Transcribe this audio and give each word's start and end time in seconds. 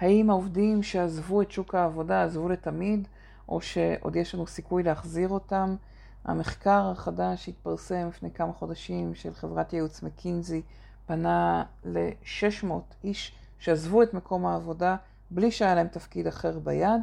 האם 0.00 0.30
העובדים 0.30 0.82
שעזבו 0.82 1.42
את 1.42 1.50
שוק 1.50 1.74
העבודה 1.74 2.24
עזבו 2.24 2.48
לתמיד, 2.48 3.08
או 3.48 3.60
שעוד 3.60 4.16
יש 4.16 4.34
לנו 4.34 4.46
סיכוי 4.46 4.82
להחזיר 4.82 5.28
אותם? 5.28 5.76
המחקר 6.24 6.90
החדש 6.90 7.44
שהתפרסם 7.44 8.08
לפני 8.08 8.30
כמה 8.30 8.52
חודשים 8.52 9.14
של 9.14 9.34
חברת 9.34 9.72
ייעוץ 9.72 10.02
מקינזי 10.02 10.62
פנה 11.06 11.64
ל-600 11.84 12.72
איש 13.04 13.32
שעזבו 13.58 14.02
את 14.02 14.14
מקום 14.14 14.46
העבודה 14.46 14.96
בלי 15.30 15.50
שהיה 15.50 15.74
להם 15.74 15.88
תפקיד 15.88 16.26
אחר 16.26 16.58
ביד, 16.58 17.00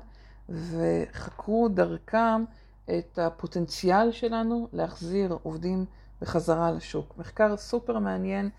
וחקרו 0.49 1.69
דרכם 1.69 2.43
את 2.85 3.19
הפוטנציאל 3.19 4.11
שלנו 4.11 4.67
להחזיר 4.73 5.37
עובדים 5.43 5.85
בחזרה 6.21 6.71
לשוק. 6.71 7.13
מחקר 7.17 7.57
סופר 7.57 7.99
מעניין 7.99 8.49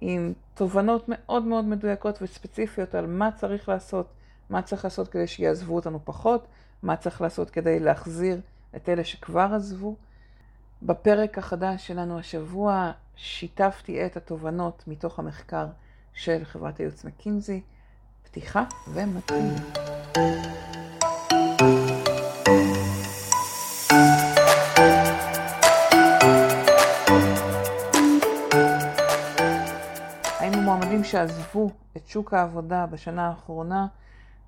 עם 0.00 0.32
תובנות 0.54 1.04
מאוד 1.08 1.44
מאוד 1.44 1.64
מדויקות 1.64 2.22
וספציפיות 2.22 2.94
על 2.94 3.06
מה 3.06 3.32
צריך 3.32 3.68
לעשות, 3.68 4.06
מה 4.50 4.62
צריך 4.62 4.84
לעשות 4.84 5.08
כדי 5.08 5.26
שיעזבו 5.26 5.74
אותנו 5.74 6.00
פחות, 6.04 6.46
מה 6.82 6.96
צריך 6.96 7.20
לעשות 7.20 7.50
כדי 7.50 7.80
להחזיר 7.80 8.40
את 8.76 8.88
אלה 8.88 9.04
שכבר 9.04 9.50
עזבו. 9.54 9.96
בפרק 10.82 11.38
החדש 11.38 11.86
שלנו 11.86 12.18
השבוע 12.18 12.92
שיתפתי 13.16 14.06
את 14.06 14.16
התובנות 14.16 14.84
מתוך 14.86 15.18
המחקר 15.18 15.66
של 16.12 16.44
חברת 16.44 16.78
הייעוץ 16.78 17.04
מקינזי. 17.04 17.60
פתיחה 18.30 18.64
ומתחילים. 18.94 19.54
המועמדים 30.90 31.10
שעזבו 31.10 31.70
את 31.96 32.06
שוק 32.06 32.34
העבודה 32.34 32.86
בשנה 32.86 33.28
האחרונה 33.28 33.86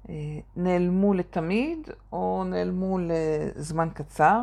אה, 0.08 0.14
נעלמו 0.56 1.14
לתמיד 1.14 1.88
או 2.12 2.44
נעלמו 2.46 2.98
לזמן 2.98 3.88
קצר? 3.94 4.42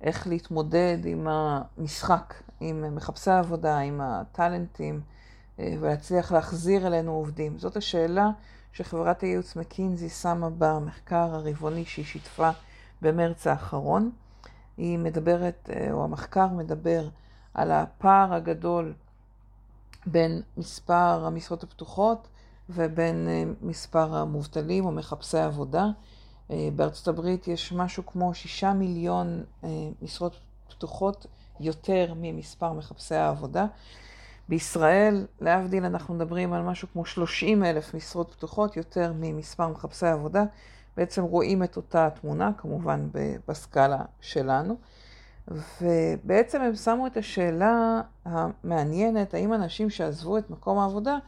איך 0.00 0.26
להתמודד 0.26 0.98
עם 1.04 1.28
המשחק, 1.28 2.34
עם 2.60 2.96
מחפשי 2.96 3.30
העבודה, 3.30 3.78
עם 3.78 4.00
הטאלנטים, 4.00 5.00
אה, 5.58 5.74
ולהצליח 5.80 6.32
להחזיר 6.32 6.86
אלינו 6.86 7.12
עובדים. 7.12 7.58
זאת 7.58 7.76
השאלה 7.76 8.30
שחברת 8.72 9.20
הייעוץ 9.20 9.56
מקינזי 9.56 10.08
שמה 10.08 10.48
במחקר 10.58 11.34
הרבעוני 11.34 11.84
שהיא 11.84 12.04
שיתפה 12.04 12.50
במרץ 13.02 13.46
האחרון. 13.46 14.10
היא 14.76 14.98
מדברת, 14.98 15.70
אה, 15.72 15.92
או 15.92 16.04
המחקר 16.04 16.46
מדבר, 16.46 17.08
על 17.54 17.70
הפער 17.70 18.34
הגדול 18.34 18.92
בין 20.06 20.42
מספר 20.56 21.24
המשרות 21.26 21.62
הפתוחות 21.62 22.28
ובין 22.70 23.28
אה, 23.28 23.42
מספר 23.62 24.16
המובטלים 24.16 24.84
או 24.84 24.92
מחפשי 24.92 25.38
עבודה. 25.38 25.86
אה, 26.50 26.68
בארצות 26.76 27.08
הברית 27.08 27.48
יש 27.48 27.72
משהו 27.72 28.06
כמו 28.06 28.34
שישה 28.34 28.72
מיליון 28.72 29.44
משרות 30.02 30.36
פתוחות 30.68 31.26
יותר 31.60 32.12
ממספר 32.16 32.72
מחפשי 32.72 33.14
העבודה. 33.14 33.66
בישראל, 34.48 35.26
להבדיל, 35.40 35.84
אנחנו 35.84 36.14
מדברים 36.14 36.52
על 36.52 36.62
משהו 36.62 36.88
כמו 36.92 37.04
30 37.04 37.64
אלף 37.64 37.94
משרות 37.94 38.32
פתוחות, 38.32 38.76
יותר 38.76 39.12
ממספר 39.16 39.68
מחפשי 39.68 40.06
עבודה. 40.06 40.44
בעצם 40.96 41.22
רואים 41.22 41.62
את 41.62 41.76
אותה 41.76 42.06
התמונה, 42.06 42.50
כמובן 42.58 43.08
בסקאלה 43.48 43.98
שלנו. 44.20 44.76
ובעצם 45.82 46.60
הם 46.60 46.74
שמו 46.74 47.06
את 47.06 47.16
השאלה 47.16 48.00
המעניינת, 48.24 49.34
האם 49.34 49.54
אנשים 49.54 49.90
שעזבו 49.90 50.38
את 50.38 50.50
מקום 50.50 50.78
העבודה, 50.78 51.18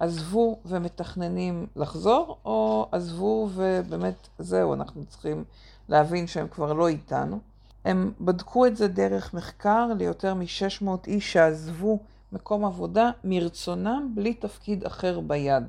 עזבו 0.00 0.58
ומתכננים 0.64 1.66
לחזור, 1.76 2.38
או 2.44 2.88
עזבו 2.92 3.48
ובאמת 3.54 4.28
זהו, 4.38 4.74
אנחנו 4.74 5.04
צריכים 5.04 5.44
להבין 5.88 6.26
שהם 6.26 6.48
כבר 6.48 6.72
לא 6.72 6.88
איתנו. 6.88 7.38
הם 7.84 8.12
בדקו 8.20 8.66
את 8.66 8.76
זה 8.76 8.88
דרך 8.88 9.34
מחקר 9.34 9.86
ליותר 9.98 10.34
מ-600 10.34 10.88
איש 11.06 11.32
שעזבו 11.32 11.98
מקום 12.32 12.64
עבודה 12.64 13.10
מרצונם 13.24 14.10
בלי 14.14 14.34
תפקיד 14.34 14.84
אחר 14.84 15.20
ביד. 15.20 15.64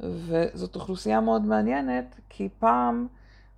וזאת 0.00 0.76
אוכלוסייה 0.76 1.20
מאוד 1.20 1.42
מעניינת, 1.42 2.14
כי 2.28 2.48
פעם 2.58 3.06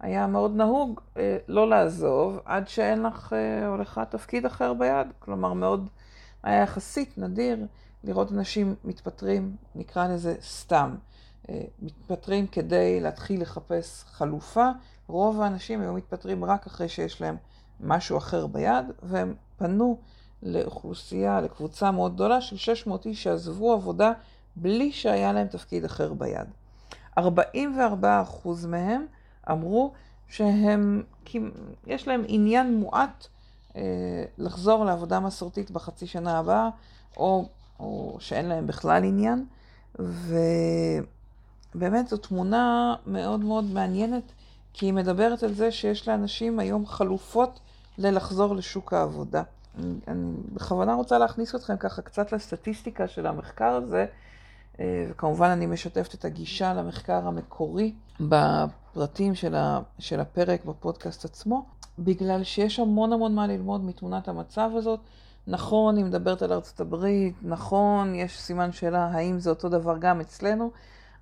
היה 0.01 0.27
מאוד 0.27 0.57
נהוג 0.57 1.01
אה, 1.17 1.37
לא 1.49 1.69
לעזוב 1.69 2.39
עד 2.45 2.69
שאין 2.69 3.03
לך 3.03 3.33
אה, 3.33 3.69
או 3.69 3.77
לך 3.77 4.01
תפקיד 4.11 4.47
אחר 4.47 4.75
ביד. 4.75 5.07
כלומר, 5.19 5.53
מאוד 5.53 5.89
היה 6.43 6.63
יחסית 6.63 7.19
נדיר 7.19 7.67
לראות 8.05 8.33
אנשים 8.33 8.75
מתפטרים, 8.85 9.57
נקרא 9.75 10.09
לזה 10.09 10.35
סתם. 10.43 10.97
אה, 11.49 11.63
מתפטרים 11.83 12.47
כדי 12.47 13.01
להתחיל 13.01 13.43
לחפש 13.43 14.05
חלופה. 14.05 14.71
רוב 15.07 15.41
האנשים 15.41 15.81
היו 15.81 15.93
מתפטרים 15.93 16.45
רק 16.45 16.67
אחרי 16.67 16.89
שיש 16.89 17.21
להם 17.21 17.37
משהו 17.81 18.19
אחר 18.19 18.47
ביד, 18.47 18.87
והם 19.03 19.35
פנו 19.57 19.99
לאוכלוסייה, 20.43 21.41
לקבוצה 21.41 21.91
מאוד 21.91 22.15
גדולה 22.15 22.41
של 22.41 22.57
600 22.57 23.07
איש 23.07 23.23
שעזבו 23.23 23.73
עבודה 23.73 24.13
בלי 24.57 24.93
שהיה 24.93 25.33
להם 25.33 25.47
תפקיד 25.47 25.85
אחר 25.85 26.13
ביד. 26.13 26.47
44% 27.19 27.23
מהם 28.69 29.07
אמרו 29.51 29.93
שהם, 30.29 31.03
יש 31.87 32.09
להם 32.09 32.23
עניין 32.27 32.75
מועט 32.75 33.27
אה, 33.77 33.83
לחזור 34.39 34.85
לעבודה 34.85 35.21
מסורתית 35.21 35.71
בחצי 35.71 36.07
שנה 36.07 36.39
הבאה, 36.39 36.69
או, 37.17 37.49
או 37.81 38.17
שאין 38.21 38.47
להם 38.47 38.67
בכלל 38.67 39.05
עניין. 39.05 39.47
ובאמת 41.75 42.09
זו 42.09 42.17
תמונה 42.17 42.95
מאוד 43.07 43.41
מאוד 43.41 43.65
מעניינת, 43.65 44.33
כי 44.73 44.87
היא 44.87 44.93
מדברת 44.93 45.43
על 45.43 45.53
זה 45.53 45.71
שיש 45.73 46.09
לאנשים 46.09 46.59
היום 46.59 46.87
חלופות 46.87 47.61
ללחזור 47.99 48.55
לשוק 48.57 48.93
העבודה. 48.93 49.43
אני 50.09 50.33
בכוונה 50.53 50.95
רוצה 50.95 51.19
להכניס 51.19 51.55
אתכם 51.55 51.77
ככה 51.77 52.03
קצת 52.03 52.33
לסטטיסטיקה 52.33 53.09
של 53.09 53.27
המחקר 53.27 53.73
הזה, 53.73 54.07
אה, 54.81 55.07
וכמובן 55.11 55.49
אני 55.49 55.67
משתפת 55.67 56.15
את 56.15 56.25
הגישה 56.25 56.75
למחקר 56.75 57.27
המקורי 57.27 57.93
בפרטים 58.91 59.35
של, 59.35 59.55
ה, 59.55 59.81
של 59.99 60.21
הפרק 60.21 60.65
בפודקאסט 60.65 61.25
עצמו, 61.25 61.65
בגלל 61.99 62.45
שיש 62.45 62.79
המון 62.79 63.13
המון 63.13 63.35
מה 63.35 63.47
ללמוד 63.47 63.85
מתמונת 63.85 64.29
המצב 64.29 64.71
הזאת. 64.75 65.01
נכון, 65.47 65.97
היא 65.97 66.05
מדברת 66.05 66.43
על 66.43 66.53
ארצות 66.53 66.81
הברית, 66.81 67.35
נכון, 67.43 68.15
יש 68.15 68.41
סימן 68.41 68.73
שאלה 68.73 69.05
האם 69.13 69.39
זה 69.39 69.51
אותו 69.51 69.69
דבר 69.69 69.99
גם 69.99 70.21
אצלנו, 70.21 70.71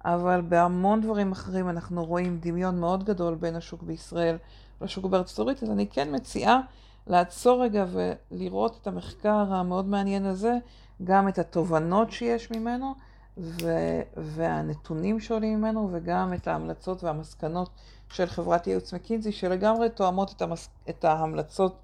אבל 0.05 0.41
בהמון 0.49 1.01
דברים 1.01 1.33
אחרים 1.33 1.69
אנחנו 1.69 2.05
רואים 2.05 2.39
דמיון 2.43 2.81
מאוד 2.81 3.05
גדול 3.05 3.35
בין 3.35 3.57
השוק 3.57 3.83
בישראל 3.83 4.37
לשוק 4.81 5.07
בארצות 5.07 5.39
הברית, 5.39 5.63
אז 5.63 5.71
אני 5.71 5.87
כן 5.87 6.15
מציעה 6.15 6.61
לעצור 7.07 7.63
רגע 7.63 7.85
ולראות 7.93 8.79
את 8.83 8.87
המחקר 8.87 9.55
המאוד 9.55 9.89
מעניין 9.89 10.27
הזה, 10.27 10.59
גם 11.05 11.29
את 11.29 11.39
התובנות 11.39 12.11
שיש 12.11 12.51
ממנו 12.51 12.95
ו- 13.39 14.01
והנתונים 14.17 15.21
שעולים 15.21 15.59
ממנו, 15.59 15.89
וגם 15.93 16.35
את 16.35 16.49
ההמלצות 16.49 17.05
והמסקנות 17.05 17.71
של 18.13 18.27
חברת 18.27 18.67
ייעוץ 18.67 18.95
מקינזי, 18.95 19.33
שלגמרי 19.33 19.89
תואמות 19.91 20.33
את, 20.37 20.43
המס- 20.43 20.69
את 20.89 21.05
ההמלצות 21.05 21.77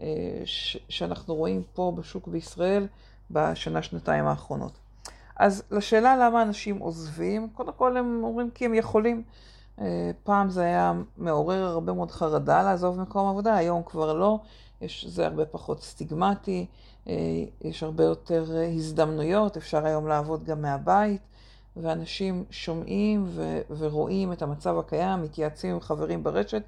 אה, 0.00 0.06
ש- 0.44 0.76
שאנחנו 0.88 1.34
רואים 1.34 1.62
פה 1.74 1.92
בשוק 1.96 2.28
בישראל 2.28 2.86
בשנה-שנתיים 3.30 4.26
האחרונות. 4.26 4.72
אז 5.36 5.62
לשאלה 5.70 6.16
למה 6.16 6.42
אנשים 6.42 6.78
עוזבים, 6.78 7.48
קודם 7.54 7.72
כל 7.76 7.96
הם 7.96 8.20
אומרים 8.24 8.50
כי 8.50 8.64
הם 8.64 8.74
יכולים. 8.74 9.22
אה, 9.80 10.10
פעם 10.24 10.50
זה 10.50 10.62
היה 10.62 10.92
מעורר 11.16 11.64
הרבה 11.64 11.92
מאוד 11.92 12.10
חרדה 12.10 12.62
לעזוב 12.62 13.00
מקום 13.00 13.28
עבודה, 13.28 13.56
היום 13.56 13.82
כבר 13.82 14.12
לא. 14.12 14.38
יש, 14.80 15.04
זה 15.08 15.26
הרבה 15.26 15.44
פחות 15.46 15.82
סטיגמטי, 15.82 16.66
יש 17.60 17.82
הרבה 17.82 18.04
יותר 18.04 18.44
אה, 18.56 18.66
הזדמנויות, 18.66 19.56
אפשר 19.56 19.86
היום 19.86 20.08
לעבוד 20.08 20.44
גם 20.44 20.62
מהבית, 20.62 21.20
ואנשים 21.76 22.44
שומעים 22.50 23.24
ו- 23.26 23.60
ורואים 23.78 24.32
את 24.32 24.42
המצב 24.42 24.78
הקיים, 24.78 25.22
מתייעצים 25.22 25.74
עם 25.74 25.80
חברים 25.80 26.22
ברשת, 26.22 26.62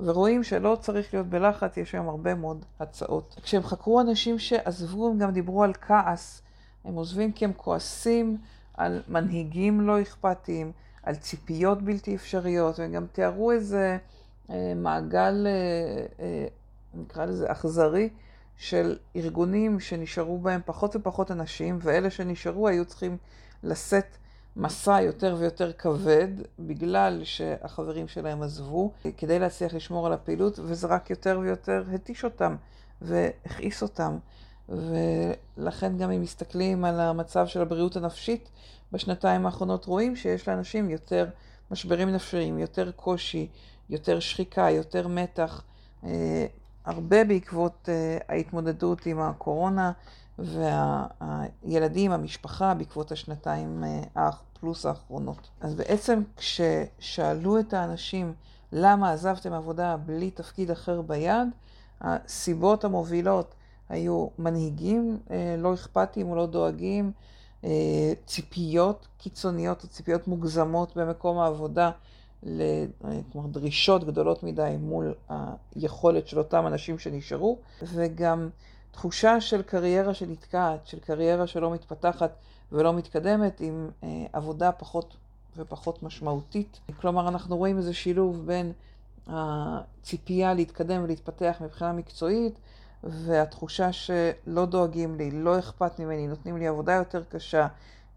ורואים 0.00 0.44
שלא 0.44 0.76
צריך 0.80 1.14
להיות 1.14 1.26
בלחץ, 1.26 1.76
יש 1.76 1.94
היום 1.94 2.08
הרבה 2.08 2.34
מאוד 2.34 2.64
הצעות. 2.80 3.36
כשהם 3.42 3.62
חקרו 3.62 4.00
אנשים 4.00 4.38
שעזבו, 4.38 5.08
הם 5.08 5.18
גם 5.18 5.30
דיברו 5.30 5.64
על 5.64 5.72
כעס. 5.80 6.42
הם 6.84 6.94
עוזבים 6.94 7.32
כי 7.32 7.44
הם 7.44 7.52
כועסים 7.56 8.36
על 8.74 9.02
מנהיגים 9.08 9.80
לא 9.80 10.02
אכפתיים, 10.02 10.72
על 11.02 11.14
ציפיות 11.14 11.82
בלתי 11.82 12.14
אפשריות, 12.14 12.78
והם 12.78 12.92
גם 12.92 13.06
תיארו 13.12 13.52
איזה 13.52 13.98
אה, 14.50 14.72
מעגל 14.76 15.46
אה, 15.46 16.24
אה, 16.24 16.46
נקרא 16.94 17.24
לזה 17.24 17.52
אכזרי, 17.52 18.08
של 18.56 18.96
ארגונים 19.16 19.80
שנשארו 19.80 20.38
בהם 20.38 20.60
פחות 20.64 20.96
ופחות 20.96 21.30
אנשים, 21.30 21.78
ואלה 21.82 22.10
שנשארו 22.10 22.68
היו 22.68 22.84
צריכים 22.84 23.16
לשאת 23.62 24.16
מסע 24.56 25.00
יותר 25.00 25.36
ויותר 25.38 25.72
כבד, 25.72 26.28
בגלל 26.58 27.20
שהחברים 27.24 28.08
שלהם 28.08 28.42
עזבו, 28.42 28.92
כדי 29.16 29.38
להצליח 29.38 29.74
לשמור 29.74 30.06
על 30.06 30.12
הפעילות, 30.12 30.58
וזה 30.58 30.86
רק 30.86 31.10
יותר 31.10 31.38
ויותר 31.42 31.84
התיש 31.94 32.24
אותם 32.24 32.56
והכעיס 33.02 33.82
אותם. 33.82 34.18
ולכן 34.68 35.98
גם 35.98 36.10
אם 36.10 36.22
מסתכלים 36.22 36.84
על 36.84 37.00
המצב 37.00 37.46
של 37.46 37.62
הבריאות 37.62 37.96
הנפשית, 37.96 38.48
בשנתיים 38.92 39.46
האחרונות 39.46 39.84
רואים 39.84 40.16
שיש 40.16 40.48
לאנשים 40.48 40.90
יותר 40.90 41.26
משברים 41.70 42.08
נפשיים, 42.10 42.58
יותר 42.58 42.90
קושי, 42.92 43.48
יותר 43.90 44.20
שחיקה, 44.20 44.70
יותר 44.70 45.08
מתח, 45.08 45.62
אה, 46.04 46.46
הרבה 46.84 47.24
בעקבות 47.24 47.88
אה, 47.88 48.18
ההתמודדות 48.28 49.06
עם 49.06 49.20
הקורונה 49.20 49.92
והילדים, 50.38 52.12
המשפחה, 52.12 52.74
בעקבות 52.74 53.12
השנתיים 53.12 53.84
פלוס 54.60 54.86
האחרונות. 54.86 55.50
אז 55.60 55.74
בעצם 55.74 56.22
כששאלו 56.36 57.60
את 57.60 57.74
האנשים 57.74 58.32
למה 58.72 59.12
עזבתם 59.12 59.52
עבודה 59.52 59.96
בלי 59.96 60.30
תפקיד 60.30 60.70
אחר 60.70 61.02
ביד, 61.02 61.48
הסיבות 62.00 62.84
המובילות 62.84 63.54
היו 63.88 64.26
מנהיגים 64.38 65.18
אה, 65.30 65.56
לא 65.58 65.74
אכפתיים 65.74 66.30
או 66.30 66.36
לא 66.36 66.46
דואגים, 66.46 67.12
אה, 67.64 68.12
ציפיות 68.26 69.08
קיצוניות 69.18 69.82
או 69.82 69.88
ציפיות 69.88 70.28
מוגזמות 70.28 70.96
במקום 70.96 71.38
העבודה, 71.38 71.86
אה, 71.86 71.92
כלומר 73.32 73.48
דרישות 73.50 74.04
גדולות 74.04 74.42
מדי 74.42 74.76
מול 74.80 75.14
היכולת 75.74 76.28
של 76.28 76.38
אותם 76.38 76.66
אנשים 76.66 76.98
שנשארו, 76.98 77.58
וגם 77.82 78.48
תחושה 78.90 79.40
של 79.40 79.62
קריירה 79.62 80.14
שנתקעת, 80.14 80.86
של 80.86 80.98
קריירה 80.98 81.46
שלא 81.46 81.70
מתפתחת 81.70 82.30
ולא 82.72 82.92
מתקדמת 82.92 83.60
עם 83.60 83.90
עבודה 84.32 84.72
פחות 84.72 85.16
ופחות 85.56 86.02
משמעותית. 86.02 86.80
כלומר, 87.00 87.28
אנחנו 87.28 87.56
רואים 87.56 87.78
איזה 87.78 87.94
שילוב 87.94 88.46
בין 88.46 88.72
הציפייה 89.26 90.54
להתקדם 90.54 91.04
ולהתפתח 91.04 91.56
מבחינה 91.60 91.92
מקצועית, 91.92 92.58
והתחושה 93.04 93.92
שלא 93.92 94.66
דואגים 94.66 95.16
לי, 95.16 95.30
לא 95.30 95.58
אכפת 95.58 95.98
ממני, 95.98 96.26
נותנים 96.26 96.56
לי 96.56 96.66
עבודה 96.66 96.92
יותר 96.92 97.22
קשה, 97.24 97.66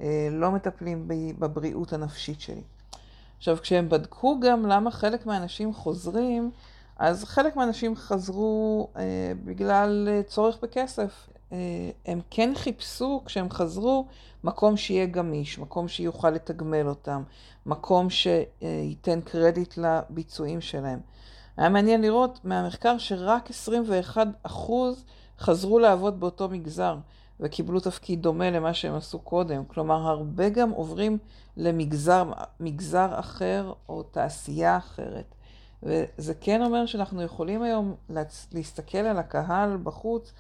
אה, 0.02 0.28
לא 0.32 0.52
מטפלים 0.52 1.08
בבריאות 1.40 1.94
הנפשית 1.94 2.42
שלי. 2.42 2.62
עכשיו, 3.38 3.58
כשהם 3.62 3.90
בדקו 3.90 4.40
גם 4.40 4.66
למה 4.66 4.92
חלק 4.92 5.26
מהאנשים 5.26 5.74
חוזרים, 5.74 6.52
אז 7.00 7.24
חלק 7.24 7.56
מהאנשים 7.56 7.96
חזרו 7.96 8.88
אה, 8.98 9.32
בגלל 9.46 10.08
אה, 10.12 10.24
צורך 10.24 10.58
בכסף. 10.62 11.30
אה, 11.52 11.58
הם 12.06 12.22
כן 12.30 12.52
חיפשו, 12.56 13.22
כשהם 13.26 13.50
חזרו, 13.50 14.06
מקום 14.44 14.78
שיהיה 14.78 15.06
גמיש, 15.06 15.60
מקום 15.60 15.88
שיוכל 15.88 16.30
לתגמל 16.30 16.88
אותם, 16.88 17.24
מקום 17.66 18.08
שייתן 18.10 19.22
קרדיט 19.22 19.78
לביצועים 19.78 20.62
שלהם. 20.62 21.00
היה 21.58 21.70
מעניין 21.70 22.02
לראות 22.02 22.40
מהמחקר 22.44 22.98
שרק 22.98 23.50
21% 24.48 24.50
חזרו 25.40 25.80
לעבוד 25.80 26.20
באותו 26.20 26.50
מגזר 26.50 26.98
וקיבלו 27.40 27.80
תפקיד 27.80 28.22
דומה 28.22 28.50
למה 28.50 28.74
שהם 28.74 28.96
עשו 28.96 29.20
קודם. 29.20 29.66
כלומר, 29.66 30.08
הרבה 30.08 30.50
גם 30.50 30.70
עוברים 30.70 31.18
למגזר 31.58 32.32
מגזר 32.60 33.20
אחר 33.20 33.74
או 33.90 34.04
תעשייה 34.04 34.78
אחרת. 34.78 35.36
וזה 35.84 36.34
כן 36.42 36.62
אומר 36.62 36.86
שאנחנו 36.86 37.22
יכולים 37.22 37.62
היום 37.62 37.96
להסתכל 38.52 38.98
על 38.98 39.18
הקהל 39.18 39.78
בחוץ, 39.84 40.34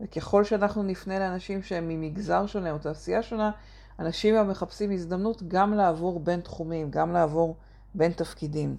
וככל 0.00 0.44
שאנחנו 0.44 0.82
נפנה 0.82 1.18
לאנשים 1.18 1.62
שהם 1.62 1.88
ממגזר 1.88 2.46
שונה 2.46 2.70
או 2.70 2.78
תעשייה 2.78 3.22
שונה, 3.22 3.50
אנשים 3.98 4.48
מחפשים 4.48 4.90
הזדמנות 4.90 5.42
גם 5.48 5.74
לעבור 5.74 6.20
בין 6.20 6.40
תחומים, 6.40 6.90
גם 6.90 7.12
לעבור 7.12 7.56
בין 7.94 8.12
תפקידים. 8.12 8.76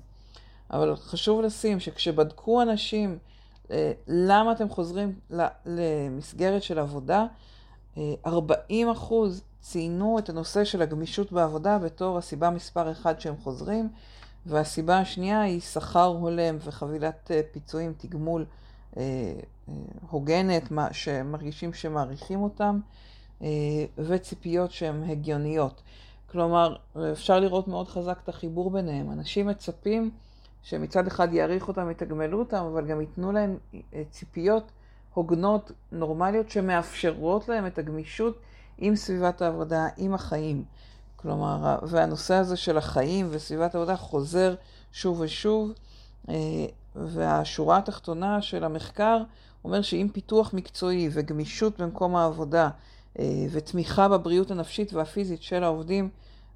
אבל 0.72 0.95
חשוב 0.95 1.42
לשים 1.42 1.80
שכשבדקו 1.80 2.62
אנשים 2.62 3.18
אה, 3.72 3.92
למה 4.07 4.51
אתם 4.51 4.69
חוזרים 4.69 5.19
למסגרת 5.66 6.63
של 6.63 6.80
עבודה, 6.80 7.25
40 8.25 8.88
אה, 8.88 8.94
אחוז 8.94 9.44
ציינו 9.62 10.19
את 10.19 10.30
הנושא 10.30 10.63
של 10.63 10.81
הגמישות 10.81 11.31
בעבודה 11.31 11.80
בתור 11.80 12.18
הסיבה 12.18 12.50
מספר 12.50 12.92
אחד 12.92 13.19
שהם 13.19 13.36
חוזרים, 13.44 13.89
והסיבה 14.45 15.00
השנייה 15.00 15.42
היא 15.42 15.62
שכר 15.62 16.06
הולם 16.06 16.57
וחבילת 16.59 17.31
אה, 17.31 17.42
פיצויים, 17.51 17.94
תגמול 17.97 18.45
הוגנת, 20.09 20.63
שמרגישים 20.92 21.74
שמעריכים 21.74 22.39
אותם, 22.44 22.80
וציפיות 23.98 24.71
שהן 24.71 25.03
הגיוניות. 25.03 25.81
כלומר, 26.31 26.75
אפשר 27.12 27.39
לראות 27.39 27.68
מאוד 27.68 27.88
חזק 27.88 28.19
את 28.24 28.30
החיבור 28.30 28.71
ביניהם. 28.71 29.12
אנשים 29.12 29.48
מצפים 29.48 30.12
שמצד 30.65 31.07
אחד 31.07 31.33
יעריכו 31.33 31.68
אותם, 31.68 31.91
יתגמלו 31.91 32.39
אותם, 32.39 32.65
אבל 32.71 32.86
גם 32.88 33.01
ייתנו 33.01 33.31
להם 33.31 33.57
אה, 33.74 34.03
ציפיות 34.09 34.71
הוגנות, 35.15 35.71
נורמליות, 35.91 36.50
שמאפשרות 36.50 37.50
להם 37.50 37.67
את 37.67 37.77
הגמישות 37.77 38.39
עם 38.77 38.95
סביבת 38.95 39.41
העבודה, 39.41 39.88
עם 39.97 40.13
החיים. 40.13 40.63
כלומר, 41.15 41.79
והנושא 41.83 42.33
הזה 42.33 42.56
של 42.56 42.77
החיים 42.77 43.27
וסביבת 43.31 43.75
העבודה 43.75 43.95
חוזר 43.95 44.56
שוב 44.91 45.19
ושוב, 45.19 45.71
אה, 46.29 46.35
והשורה 46.95 47.77
התחתונה 47.77 48.41
של 48.41 48.63
המחקר 48.63 49.23
אומר 49.63 49.81
שאם 49.81 50.07
פיתוח 50.13 50.53
מקצועי 50.53 51.09
וגמישות 51.12 51.81
במקום 51.81 52.15
העבודה 52.15 52.69
אה, 53.19 53.25
ותמיכה 53.51 54.07
בבריאות 54.07 54.51
הנפשית 54.51 54.94
והפיזית 54.94 55.41
של 55.41 55.63
העובדים 55.63 56.09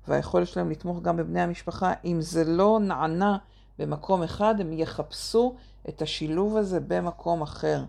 והיכולת 0.08 0.48
שלהם 0.48 0.70
לתמוך 0.70 1.02
גם 1.02 1.18
בבני 1.18 1.42
המשפחה, 1.42 1.94
אם 2.06 2.22
זה 2.22 2.44
לא 2.44 2.80
נענה 2.82 3.38
במקום 3.80 4.24
אחד, 4.24 4.56
הם 4.62 4.74
יחפשו 4.74 5.56
את 5.90 6.02
השילוב 6.02 6.58
הזה 6.58 6.80
במקום 6.80 7.42
אחר. 7.42 7.84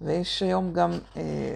ויש 0.00 0.42
היום 0.42 0.72
גם, 0.72 0.90
אה, 1.16 1.54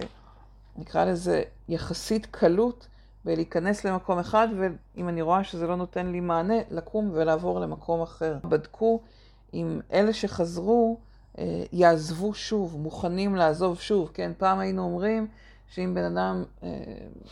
נקרא 0.77 1.05
לזה, 1.05 1.43
יחסית 1.69 2.25
קלות 2.25 2.87
בלהיכנס 3.25 3.85
למקום 3.85 4.19
אחד, 4.19 4.47
ואם 4.57 5.09
אני 5.09 5.21
רואה 5.21 5.43
שזה 5.43 5.67
לא 5.67 5.75
נותן 5.75 6.07
לי 6.07 6.19
מענה, 6.19 6.57
לקום 6.71 7.09
ולעבור 7.13 7.59
למקום 7.59 8.01
אחר. 8.01 8.37
בדקו 8.43 9.01
אם 9.53 9.79
אלה 9.93 10.13
שחזרו 10.13 10.97
אה, 11.39 11.63
יעזבו 11.71 12.33
שוב, 12.33 12.77
מוכנים 12.79 13.35
לעזוב 13.35 13.79
שוב. 13.79 14.11
כן, 14.13 14.31
פעם 14.37 14.59
היינו 14.59 14.83
אומרים 14.83 15.27
שאם 15.67 15.93
בן 15.93 16.17
אדם 16.17 16.43
אה, 16.63 16.69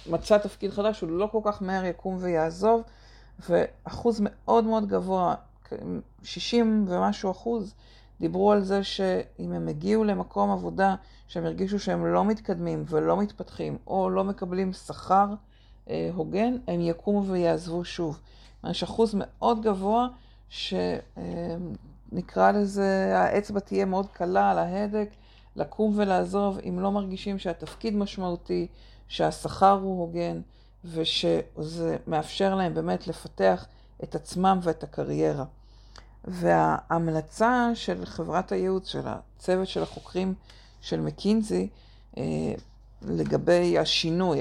מצא 0.09 0.37
תפקיד 0.37 0.71
חדש, 0.71 1.01
הוא 1.01 1.09
לא 1.09 1.29
כל 1.31 1.39
כך 1.43 1.61
מהר 1.61 1.85
יקום 1.85 2.17
ויעזוב, 2.19 2.81
ואחוז 3.49 4.21
מאוד 4.23 4.63
מאוד 4.63 4.87
גבוה 4.87 5.35
60 6.23 6.85
ומשהו 6.87 7.31
אחוז 7.31 7.73
דיברו 8.19 8.51
על 8.51 8.63
זה 8.63 8.83
שאם 8.83 9.51
הם 9.51 9.67
הגיעו 9.67 10.03
למקום 10.03 10.51
עבודה 10.51 10.95
שהם 11.27 11.45
הרגישו 11.45 11.79
שהם 11.79 12.05
לא 12.05 12.25
מתקדמים 12.25 12.83
ולא 12.87 13.17
מתפתחים 13.17 13.77
או 13.87 14.09
לא 14.09 14.23
מקבלים 14.23 14.73
שכר 14.73 15.27
אה, 15.89 16.09
הוגן, 16.13 16.57
הם 16.67 16.81
יקומו 16.81 17.25
ויעזבו 17.25 17.85
שוב. 17.85 18.19
יש 18.69 18.83
אחוז 18.83 19.15
מאוד 19.17 19.61
גבוה 19.61 20.07
שנקרא 20.49 20.87
אה, 22.37 22.51
לזה, 22.51 23.13
האצבע 23.17 23.59
תהיה 23.59 23.85
מאוד 23.85 24.07
קלה 24.07 24.51
על 24.51 24.57
ההדק 24.57 25.09
לקום 25.55 25.93
ולעזוב 25.95 26.59
אם 26.69 26.79
לא 26.79 26.91
מרגישים 26.91 27.39
שהתפקיד 27.39 27.95
משמעותי, 27.95 28.67
שהשכר 29.07 29.79
הוא 29.81 29.99
הוגן 29.99 30.41
ושזה 30.85 31.97
מאפשר 32.07 32.55
להם 32.55 32.73
באמת 32.73 33.07
לפתח 33.07 33.65
את 34.03 34.15
עצמם 34.15 34.59
ואת 34.61 34.83
הקריירה. 34.83 35.45
וההמלצה 36.27 37.71
של 37.73 38.05
חברת 38.05 38.51
הייעוץ, 38.51 38.87
של 38.87 39.01
הצוות 39.05 39.67
של 39.67 39.83
החוקרים 39.83 40.33
של 40.81 40.99
מקינזי, 40.99 41.67
אה, 42.17 42.23
לגבי 43.01 43.77
השינוי, 43.77 44.39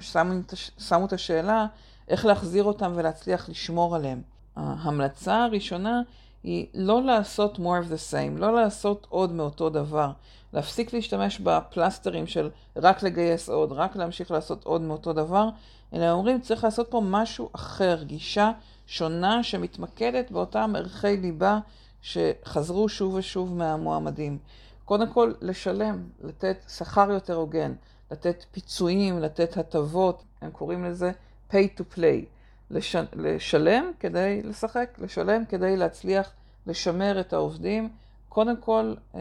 שמו, 0.00 0.32
שמו 0.78 1.06
את 1.06 1.12
השאלה 1.12 1.66
איך 2.08 2.26
להחזיר 2.26 2.64
אותם 2.64 2.92
ולהצליח 2.94 3.48
לשמור 3.48 3.96
עליהם. 3.96 4.22
ההמלצה 4.56 5.44
הראשונה 5.44 6.02
היא 6.42 6.66
לא 6.74 7.02
לעשות 7.02 7.56
more 7.56 7.86
of 7.86 7.92
the 7.92 8.12
same, 8.12 8.38
לא 8.38 8.54
לעשות 8.54 9.06
עוד 9.10 9.32
מאותו 9.32 9.70
דבר. 9.70 10.10
להפסיק 10.52 10.92
להשתמש 10.92 11.38
בפלסטרים 11.38 12.26
של 12.26 12.50
רק 12.76 13.02
לגייס 13.02 13.48
עוד, 13.48 13.72
רק 13.72 13.96
להמשיך 13.96 14.30
לעשות 14.30 14.64
עוד 14.64 14.80
מאותו 14.80 15.12
דבר, 15.12 15.48
אלא 15.94 16.10
אומרים 16.10 16.40
צריך 16.40 16.64
לעשות 16.64 16.90
פה 16.90 17.02
משהו 17.04 17.48
אחר, 17.52 18.02
גישה 18.02 18.50
שונה 18.90 19.42
שמתמקדת 19.42 20.30
באותם 20.30 20.72
ערכי 20.76 21.16
ליבה 21.16 21.58
שחזרו 22.02 22.88
שוב 22.88 23.14
ושוב 23.14 23.56
מהמועמדים. 23.56 24.38
קודם 24.84 25.12
כל, 25.12 25.32
לשלם, 25.40 26.04
לתת 26.20 26.56
שכר 26.68 27.10
יותר 27.10 27.34
הוגן, 27.34 27.72
לתת 28.10 28.44
פיצויים, 28.52 29.18
לתת 29.18 29.56
הטבות, 29.56 30.22
הם 30.40 30.50
קוראים 30.50 30.84
לזה 30.84 31.12
pay 31.50 31.78
to 31.78 31.96
play. 31.96 32.24
לש... 32.70 32.96
לשלם 33.12 33.90
כדי 34.00 34.42
לשחק, 34.42 34.98
לשלם 34.98 35.44
כדי 35.44 35.76
להצליח 35.76 36.32
לשמר 36.66 37.20
את 37.20 37.32
העובדים. 37.32 37.88
קודם 38.28 38.56
כל, 38.56 38.94
אה, 39.14 39.20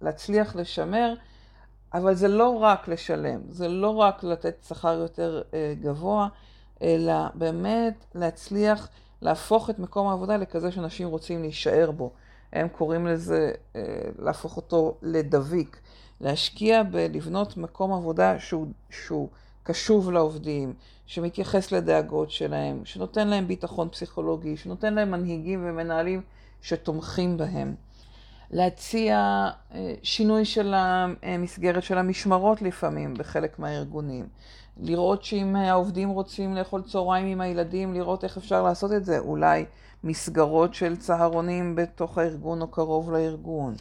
להצליח 0.00 0.56
לשמר, 0.56 1.14
אבל 1.94 2.14
זה 2.14 2.28
לא 2.28 2.62
רק 2.62 2.88
לשלם, 2.88 3.40
זה 3.48 3.68
לא 3.68 3.94
רק 3.94 4.24
לתת 4.24 4.64
שכר 4.68 4.92
יותר 4.92 5.42
אה, 5.54 5.74
גבוה, 5.80 6.28
אלא 6.82 7.14
באמת 7.34 8.04
להצליח 8.14 8.88
להפוך 9.24 9.70
את 9.70 9.78
מקום 9.78 10.08
העבודה 10.08 10.36
לכזה 10.36 10.72
שאנשים 10.72 11.08
רוצים 11.08 11.42
להישאר 11.42 11.90
בו. 11.90 12.10
הם 12.52 12.68
קוראים 12.68 13.06
לזה 13.06 13.52
אה, 13.76 13.82
להפוך 14.18 14.56
אותו 14.56 14.94
לדביק, 15.02 15.80
להשקיע 16.20 16.82
בלבנות 16.82 17.56
מקום 17.56 17.92
עבודה 17.92 18.38
שהוא, 18.38 18.66
שהוא 18.90 19.28
קשוב 19.62 20.10
לעובדים, 20.10 20.74
שמתייחס 21.06 21.72
לדאגות 21.72 22.30
שלהם, 22.30 22.84
שנותן 22.84 23.28
להם 23.28 23.48
ביטחון 23.48 23.88
פסיכולוגי, 23.88 24.56
שנותן 24.56 24.94
להם 24.94 25.10
מנהיגים 25.10 25.64
ומנהלים 25.66 26.22
שתומכים 26.62 27.36
בהם. 27.36 27.74
להציע 28.54 29.16
אה, 29.74 29.94
שינוי 30.02 30.44
של 30.44 30.74
המסגרת 31.22 31.82
של 31.82 31.98
המשמרות 31.98 32.62
לפעמים 32.62 33.14
בחלק 33.14 33.58
מהארגונים. 33.58 34.26
לראות 34.76 35.24
שאם 35.24 35.56
העובדים 35.56 36.08
רוצים 36.08 36.54
לאכול 36.54 36.82
צהריים 36.82 37.26
עם 37.26 37.40
הילדים, 37.40 37.94
לראות 37.94 38.24
איך 38.24 38.36
אפשר 38.36 38.62
לעשות 38.62 38.92
את 38.92 39.04
זה. 39.04 39.18
אולי 39.18 39.64
מסגרות 40.04 40.74
של 40.74 40.96
צהרונים 40.96 41.76
בתוך 41.76 42.18
הארגון 42.18 42.62
או 42.62 42.68
קרוב 42.68 43.12
לארגון. 43.12 43.74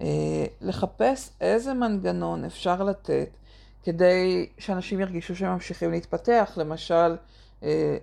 אה, 0.00 0.06
לחפש 0.60 1.30
איזה 1.40 1.74
מנגנון 1.74 2.44
אפשר 2.44 2.82
לתת 2.82 3.28
כדי 3.82 4.48
שאנשים 4.58 5.00
ירגישו 5.00 5.36
שהם 5.36 5.52
ממשיכים 5.52 5.90
להתפתח. 5.90 6.52
למשל, 6.56 7.16
אה, 7.62 7.96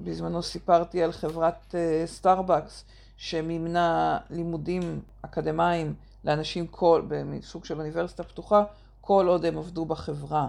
בזמנו 0.00 0.42
סיפרתי 0.42 1.02
על 1.02 1.12
חברת 1.12 1.74
סטארבקס. 2.06 2.84
שמימנה 3.16 4.18
לימודים 4.30 5.00
אקדמיים 5.22 5.94
לאנשים 6.24 6.66
כל, 6.66 7.02
מסוג 7.24 7.64
של 7.64 7.78
אוניברסיטה 7.78 8.22
פתוחה, 8.22 8.64
כל 9.00 9.26
עוד 9.28 9.44
הם 9.44 9.58
עבדו 9.58 9.84
בחברה. 9.84 10.48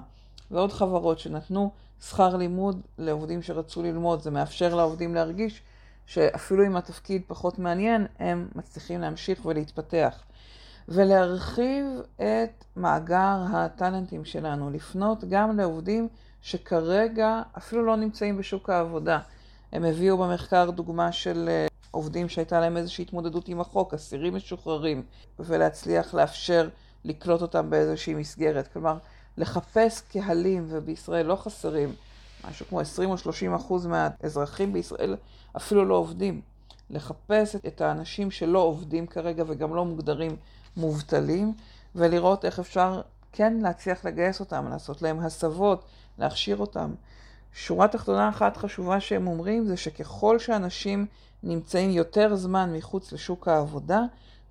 ועוד 0.51 0.71
חברות 0.71 1.19
שנתנו 1.19 1.71
שכר 2.01 2.35
לימוד 2.35 2.81
לעובדים 2.97 3.41
שרצו 3.41 3.83
ללמוד. 3.83 4.21
זה 4.21 4.31
מאפשר 4.31 4.75
לעובדים 4.75 5.15
להרגיש 5.15 5.61
שאפילו 6.05 6.65
אם 6.65 6.75
התפקיד 6.75 7.21
פחות 7.27 7.59
מעניין, 7.59 8.07
הם 8.19 8.47
מצליחים 8.55 9.01
להמשיך 9.01 9.45
ולהתפתח. 9.45 10.23
ולהרחיב 10.89 11.85
את 12.15 12.63
מאגר 12.75 13.37
הטאלנטים 13.53 14.25
שלנו, 14.25 14.69
לפנות 14.69 15.23
גם 15.29 15.57
לעובדים 15.57 16.07
שכרגע 16.41 17.41
אפילו 17.57 17.85
לא 17.85 17.95
נמצאים 17.95 18.37
בשוק 18.37 18.69
העבודה. 18.69 19.19
הם 19.71 19.83
הביאו 19.83 20.17
במחקר 20.17 20.69
דוגמה 20.69 21.11
של 21.11 21.49
אה, 21.49 21.67
עובדים 21.91 22.29
שהייתה 22.29 22.59
להם 22.59 22.77
איזושהי 22.77 23.01
התמודדות 23.01 23.47
עם 23.47 23.61
החוק, 23.61 23.93
אסירים 23.93 24.35
משוחררים, 24.35 25.03
ולהצליח 25.39 26.13
לאפשר 26.13 26.69
לקלוט 27.03 27.41
אותם 27.41 27.69
באיזושהי 27.69 28.13
מסגרת. 28.13 28.67
כלומר, 28.67 28.97
לחפש 29.37 30.01
קהלים, 30.01 30.65
ובישראל 30.69 31.25
לא 31.25 31.35
חסרים, 31.35 31.93
משהו 32.49 32.65
כמו 32.65 32.79
20 32.79 33.09
או 33.09 33.17
30 33.17 33.53
אחוז 33.53 33.85
מהאזרחים 33.85 34.73
בישראל 34.73 35.15
אפילו 35.57 35.85
לא 35.85 35.95
עובדים. 35.95 36.41
לחפש 36.89 37.55
את 37.67 37.81
האנשים 37.81 38.31
שלא 38.31 38.59
עובדים 38.59 39.07
כרגע 39.07 39.43
וגם 39.47 39.75
לא 39.75 39.85
מוגדרים 39.85 40.35
מובטלים, 40.77 41.53
ולראות 41.95 42.45
איך 42.45 42.59
אפשר 42.59 43.01
כן 43.31 43.53
להצליח 43.61 44.05
לגייס 44.05 44.39
אותם, 44.39 44.67
לעשות 44.69 45.01
להם 45.01 45.19
הסבות, 45.19 45.85
להכשיר 46.19 46.57
אותם. 46.57 46.93
שורה 47.53 47.87
תחתונה 47.87 48.29
אחת 48.29 48.57
חשובה 48.57 48.99
שהם 48.99 49.27
אומרים 49.27 49.65
זה 49.65 49.77
שככל 49.77 50.39
שאנשים 50.39 51.05
נמצאים 51.43 51.89
יותר 51.89 52.35
זמן 52.35 52.73
מחוץ 52.73 53.11
לשוק 53.11 53.47
העבודה, 53.47 54.01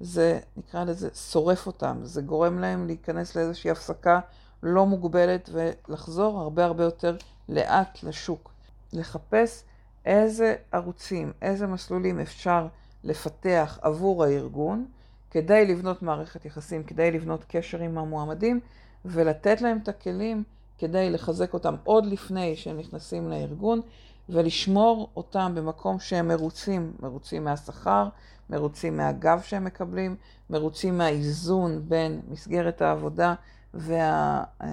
זה 0.01 0.41
נקרא 0.57 0.85
לזה 0.85 1.09
שורף 1.15 1.67
אותם, 1.67 1.99
זה 2.03 2.23
גורם 2.23 2.59
להם 2.59 2.87
להיכנס 2.87 3.37
לאיזושהי 3.37 3.71
הפסקה 3.71 4.21
לא 4.63 4.87
מוגבלת 4.87 5.51
ולחזור 5.53 6.41
הרבה 6.41 6.65
הרבה 6.65 6.85
יותר 6.85 7.17
לאט 7.49 8.03
לשוק. 8.03 8.57
לחפש 8.93 9.63
איזה 10.05 10.55
ערוצים, 10.73 11.33
איזה 11.43 11.67
מסלולים 11.67 12.21
אפשר 12.21 12.67
לפתח 13.05 13.79
עבור 13.83 14.25
הארגון 14.25 14.87
כדי 15.31 15.67
לבנות 15.67 16.03
מערכת 16.03 16.45
יחסים, 16.45 16.83
כדי 16.83 17.11
לבנות 17.11 17.45
קשר 17.49 17.81
עם 17.81 17.99
המועמדים 17.99 18.61
ולתת 19.05 19.61
להם 19.61 19.79
את 19.83 19.89
הכלים 19.89 20.45
כדי 20.79 21.11
לחזק 21.11 21.55
אותם 21.55 21.75
עוד 21.85 22.07
לפני 22.07 22.57
שהם 22.57 22.79
נכנסים 22.79 23.31
לארגון 23.31 23.81
ולשמור 24.29 25.09
אותם 25.17 25.53
במקום 25.55 26.01
שהם 26.01 26.29
מרוצים, 26.29 26.93
מרוצים 27.01 27.45
מהשכר, 27.45 28.09
מרוצים 28.51 28.97
מהגב 28.97 29.43
שהם 29.43 29.65
מקבלים, 29.65 30.17
מרוצים 30.51 30.99
מהאיזון 30.99 31.83
בין 31.89 32.21
מסגרת 32.29 32.83
העבודה 32.83 33.35
וה, 33.75 34.45
אה, 34.63 34.69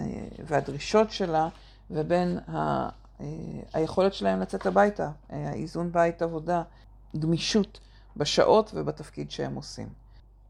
והדרישות 0.45 1.12
שלה 1.12 1.50
ובין 1.91 2.38
ה, 2.38 2.89
אה, 3.22 3.25
היכולת 3.74 4.13
שלהם 4.13 4.39
לצאת 4.39 4.65
הביתה, 4.65 5.10
אה, 5.31 5.50
האיזון 5.50 5.91
בית 5.91 6.22
עבודה, 6.22 6.63
גמישות 7.19 7.79
בשעות 8.17 8.72
ובתפקיד 8.75 9.31
שהם 9.31 9.55
עושים. 9.55 9.88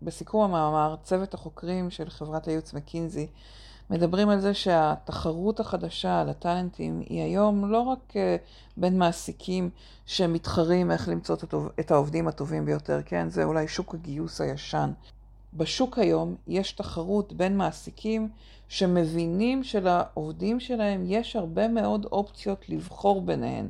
בסיכום 0.02 0.44
המאמר, 0.44 0.96
צוות 1.04 1.34
החוקרים 1.34 1.92
של 1.92 2.10
חברת 2.10 2.48
הייעוץ 2.48 2.74
מקינזי 2.74 3.28
מדברים 3.90 4.30
על 4.30 4.40
זה 4.40 4.54
שהתחרות 4.54 5.60
החדשה 5.60 6.22
על 6.22 6.30
הטאלנטים 6.30 7.04
היא 7.10 7.22
היום 7.22 7.72
לא 7.72 7.80
רק 7.80 8.14
אה, 8.16 8.36
בין 8.78 8.98
מעסיקים 8.98 9.70
שמתחרים 10.06 10.92
איך 10.92 11.10
למצוא 11.10 11.36
את 11.80 11.92
העובדים 11.92 12.28
הטובים 12.28 12.66
ביותר, 12.66 13.00
כן? 13.06 13.30
זה 13.30 13.44
אולי 13.44 13.68
שוק 13.68 13.94
הגיוס 13.94 14.42
הישן. 14.42 14.92
בשוק 15.54 16.00
היום 16.00 16.36
יש 16.48 16.72
תחרות 16.72 17.34
בין 17.34 17.58
מעסיקים 17.58 18.30
שמבינים 18.68 19.64
שלעובדים 19.64 20.60
שלהם 20.60 21.04
יש 21.06 21.36
הרבה 21.36 21.68
מאוד 21.68 22.06
אופציות 22.06 22.70
לבחור 22.70 23.22
ביניהן. 23.22 23.68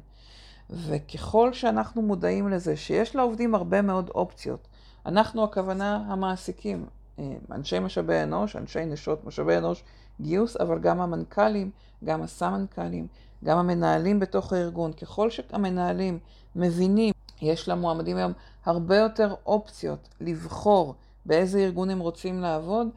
וככל 0.69 1.53
שאנחנו 1.53 2.01
מודעים 2.01 2.49
לזה 2.49 2.77
שיש 2.77 3.15
לעובדים 3.15 3.55
הרבה 3.55 3.81
מאוד 3.81 4.09
אופציות, 4.15 4.67
אנחנו 5.05 5.43
הכוונה 5.43 6.03
המעסיקים, 6.07 6.85
אה, 7.19 7.33
אנשי 7.51 7.79
משאבי 7.79 8.23
אנוש, 8.23 8.55
אנשי 8.55 8.85
נשות 8.85 9.25
משאבי 9.25 9.57
אנוש, 9.57 9.83
גיוס, 10.21 10.57
אבל 10.57 10.79
גם 10.79 11.01
המנכ"לים, 11.01 11.71
גם 12.03 12.21
הסמנכ"לים, 12.21 13.07
גם 13.43 13.57
המנהלים 13.57 14.19
בתוך 14.19 14.53
הארגון. 14.53 14.93
ככל 14.93 15.29
שהמנהלים 15.29 16.19
מבינים, 16.55 17.13
יש 17.41 17.69
למועמדים 17.69 18.17
היום 18.17 18.33
הרבה 18.65 18.97
יותר 18.97 19.35
אופציות 19.45 20.09
לבחור 20.21 20.95
באיזה 21.25 21.59
ארגון 21.59 21.89
הם 21.89 21.99
רוצים 21.99 22.41
לעבוד, 22.41 22.87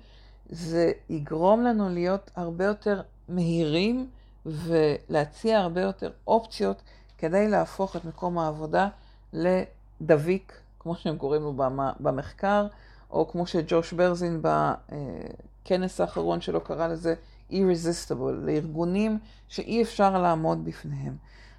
זה 0.49 0.93
יגרום 1.09 1.63
לנו 1.63 1.89
להיות 1.89 2.31
הרבה 2.37 2.65
יותר 2.65 3.03
מהירים 3.29 4.09
ולהציע 4.47 5.59
הרבה 5.59 5.81
יותר 5.81 6.11
אופציות 6.27 6.83
כדי 7.19 7.49
להפוך 7.49 7.97
את 7.97 8.05
מקום 8.05 8.39
העבודה 8.39 8.89
לדביק, 9.33 10.61
כמו 10.79 10.97
שהם 10.97 11.17
קוראים 11.17 11.43
לו 11.43 11.53
במחקר, 12.01 12.67
או 13.11 13.29
כמו 13.29 13.47
שג'וש 13.47 13.93
ברזין 13.93 14.43
בכנס 14.43 16.01
האחרון 16.01 16.41
שלו 16.41 16.61
קרא 16.61 16.87
לזה 16.87 17.15
irresistible, 17.51 18.33
לארגונים 18.33 19.19
שאי 19.49 19.83
אפשר 19.83 20.23
לעמוד 20.23 20.65
בפניהם. 20.65 21.17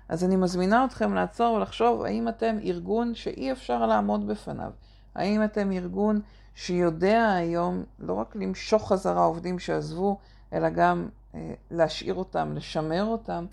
אז 0.10 0.24
אני 0.24 0.36
מזמינה 0.36 0.86
אתכם 0.86 1.14
לעצור 1.14 1.56
ולחשוב 1.56 2.02
האם 2.04 2.28
אתם 2.28 2.58
ארגון 2.64 3.16
שאי 3.16 3.52
אפשר 3.52 3.86
לעמוד 3.86 4.28
בפניו. 4.28 4.72
האם 5.16 5.44
אתם 5.44 5.72
ארגון 5.72 6.22
שיודע 6.56 7.32
היום 7.34 7.84
לא 8.00 8.14
רק 8.14 8.36
למשוך 8.36 8.92
חזרה 8.92 9.24
עובדים 9.24 9.60
שעזבו, 9.60 10.18
אלא 10.54 10.70
גם 10.70 11.08
אה, 11.36 11.54
להשאיר 11.72 12.14
אותם, 12.14 12.54
לשמר 12.56 13.04
אותם. 13.04 13.46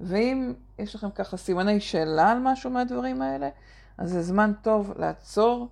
ואם 0.00 0.52
יש 0.78 0.94
לכם 0.94 1.10
ככה 1.10 1.36
סימני 1.36 1.80
שאלה 1.80 2.30
על 2.30 2.38
משהו 2.38 2.70
מהדברים 2.70 3.22
האלה, 3.22 3.48
אז 3.98 4.10
זה 4.10 4.22
זמן 4.22 4.52
טוב 4.62 4.92
לעצור. 4.96 5.68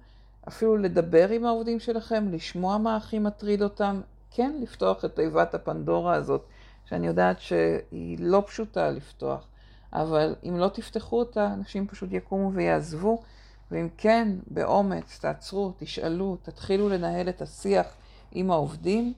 אפילו 0.48 0.76
לדבר 0.76 1.28
עם 1.28 1.44
העובדים 1.44 1.80
שלכם, 1.80 2.28
לשמוע 2.32 2.78
מה 2.78 2.96
הכי 2.96 3.18
מטריד 3.18 3.62
אותם, 3.62 4.00
כן 4.30 4.52
לפתוח 4.60 5.04
את 5.04 5.14
תיבת 5.14 5.54
הפנדורה 5.54 6.14
הזאת, 6.14 6.44
שאני 6.84 7.06
יודעת 7.06 7.40
שהיא 7.40 8.18
לא 8.20 8.42
פשוטה 8.46 8.90
לפתוח, 8.90 9.48
אבל 9.92 10.34
אם 10.48 10.58
לא 10.58 10.68
תפתחו 10.68 11.18
אותה, 11.18 11.46
אנשים 11.54 11.86
פשוט 11.86 12.12
יקומו 12.12 12.52
ויעזבו, 12.52 13.22
ואם 13.70 13.88
כן, 13.96 14.28
באומץ, 14.46 15.18
תעצרו, 15.20 15.72
תשאלו, 15.78 16.36
תתחילו 16.42 16.88
לנהל 16.88 17.28
את 17.28 17.42
השיח 17.42 17.86
עם 18.32 18.50
העובדים, 18.50 19.12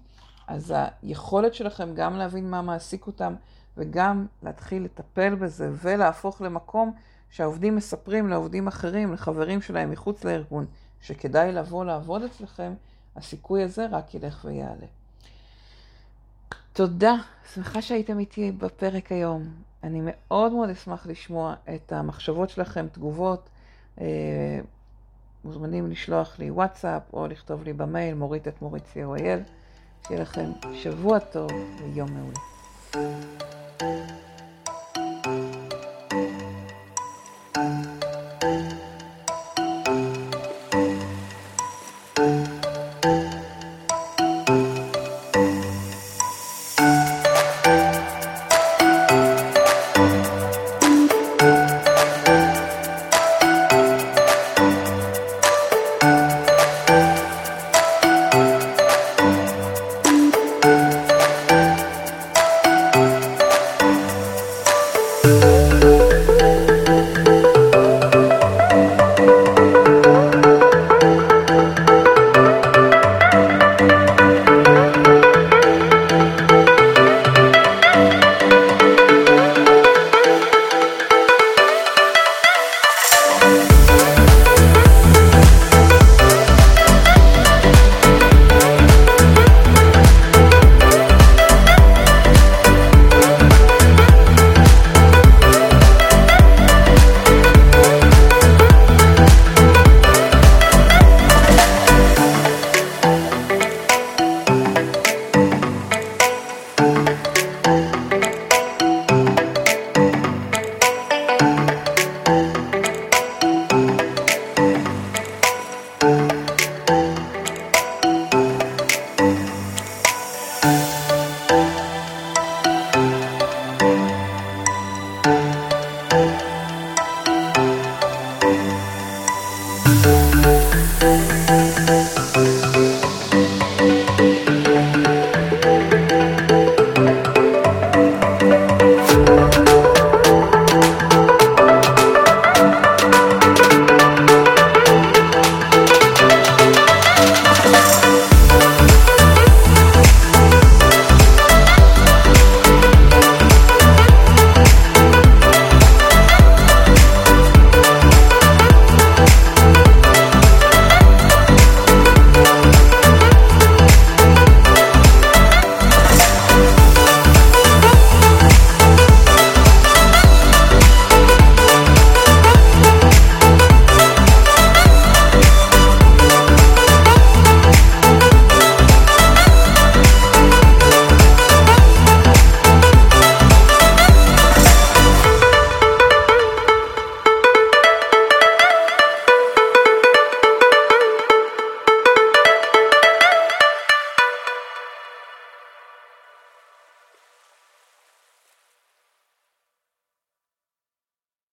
אז 0.48 0.74
היכולת 1.02 1.54
שלכם 1.54 1.94
גם 1.94 2.16
להבין 2.16 2.50
מה 2.50 2.62
מעסיק 2.62 3.06
אותם 3.06 3.34
וגם 3.76 4.26
להתחיל 4.42 4.84
לטפל 4.84 5.34
בזה 5.34 5.70
ולהפוך 5.82 6.42
למקום 6.42 6.92
שהעובדים 7.30 7.76
מספרים 7.76 8.28
לעובדים 8.28 8.68
אחרים, 8.68 9.12
לחברים 9.12 9.60
שלהם 9.60 9.90
מחוץ 9.90 10.24
לארגון, 10.24 10.66
שכדאי 11.02 11.52
לבוא 11.52 11.84
לעבוד 11.84 12.22
אצלכם, 12.22 12.72
הסיכוי 13.16 13.62
הזה 13.62 13.86
רק 13.86 14.14
ילך 14.14 14.44
ויעלה. 14.44 14.86
תודה, 16.72 17.14
שמחה 17.54 17.82
שהייתם 17.82 18.18
איתי 18.18 18.52
בפרק 18.52 19.12
היום. 19.12 19.42
אני 19.82 20.00
מאוד 20.04 20.52
מאוד 20.52 20.70
אשמח 20.70 21.06
לשמוע 21.06 21.54
את 21.74 21.92
המחשבות 21.92 22.50
שלכם, 22.50 22.86
תגובות. 22.92 23.48
אה, 24.00 24.60
מוזמנים 25.44 25.90
לשלוח 25.90 26.38
לי 26.38 26.50
וואטסאפ 26.50 27.02
או 27.12 27.26
לכתוב 27.26 27.64
לי 27.64 27.72
במייל, 27.72 28.14
מורית 28.14 28.48
את 28.48 28.62
מורית 28.62 28.84
co.il. 28.94 29.50
שיהיה 30.08 30.20
לכם 30.20 30.50
שבוע 30.74 31.18
טוב 31.18 31.50
ויום 31.78 32.08
מעולה. 32.12 32.40